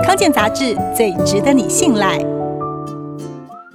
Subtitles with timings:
[0.00, 2.18] 康健杂志最值得你信赖。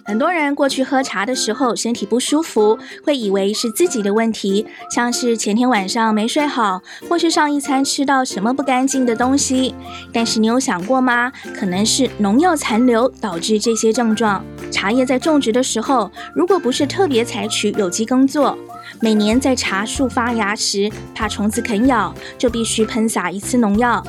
[0.03, 9.75] 很多人过去喝茶的时候，身体不舒服，会以为是自己的问题，像是前天晚上没睡好，或是上一餐吃到什么不干净的东西。
[10.13, 11.31] 但是你有想过吗？
[11.53, 14.43] 可能是农药残留导致这些症状。
[14.71, 18.57] 茶叶在种植的时候，如果不是特别采取有机耕作，
[19.01, 24.01] 每年在茶树发芽时，怕虫子啃咬，就必须喷洒一次农药。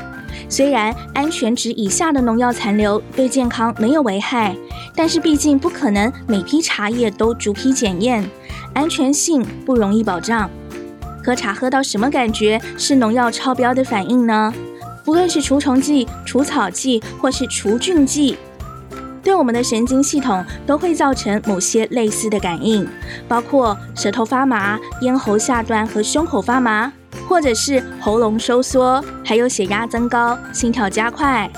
[0.48, 4.56] 虽然安全值以下的农药残留对健康没有危害，
[4.94, 8.28] 但是毕竟不可能每批茶叶都逐批检验，
[8.74, 10.50] 安全性不容易保障。
[11.24, 14.52] 喝茶喝到什么感觉是农药超标的反应呢？
[15.04, 18.36] 不论是除虫剂、除草剂或是除菌剂，
[19.22, 22.86] 对我们的神经系统都会造成某些类似的感应，
[23.26, 26.92] 包括舌头发麻、咽喉下段和胸口发麻。
[27.28, 31.50] 或者是喉咙收缩，还有血压增高、心跳加快，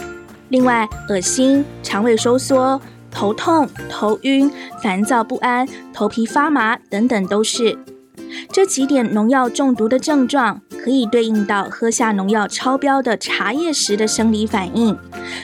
[0.48, 2.80] 另外恶心、肠胃收缩、
[3.10, 4.50] 头痛、头晕、
[4.82, 7.78] 烦躁不安、头皮发麻等等，都是
[8.52, 14.98] 这几点农药中毒的症状，可以对应到喝下农药超标的茶叶时的生理反应。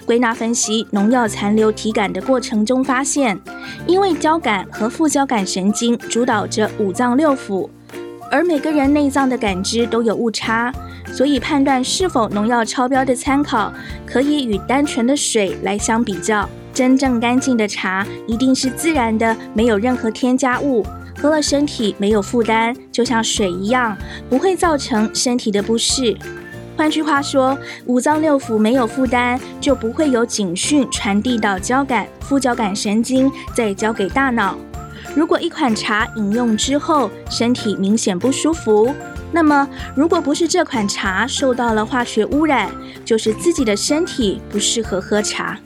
[0.05, 3.41] 归纳分析农药残留体感的过程中发现，
[3.87, 7.69] 因为交感和副交感神经主导着五脏六腑。
[8.31, 10.73] 而每个人内脏的感知都有误差，
[11.13, 13.73] 所以判断是否农药超标的参考，
[14.05, 16.49] 可以与单纯的水来相比较。
[16.75, 20.85] 真正干净的茶一定是自然的，没有任何添加物，
[21.19, 23.97] 喝了身体没有负担，就像水一样，
[24.29, 26.15] 不会造成身体的不适。
[26.77, 34.59] 换句话说，五脏六腑没有负担，就不会有警讯传递到交感、副交感神经，再交给大脑。
[35.17, 38.95] 如果一款茶饮用之后身体明显不舒服，
[39.33, 42.71] 那么如果不是这款茶受到了化学污染，
[43.03, 45.59] 就是自己的身体不适合喝茶。